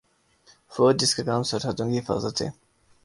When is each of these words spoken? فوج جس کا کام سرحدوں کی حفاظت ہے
فوج 0.71 0.95
جس 1.01 1.13
کا 1.15 1.23
کام 1.23 1.43
سرحدوں 1.43 1.89
کی 1.91 1.99
حفاظت 1.99 2.41
ہے 2.41 2.49